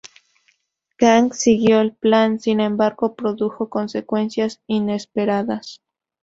[0.97, 5.83] Jang siguió el plan, sin embargo, produjo consecuencias inesperadas.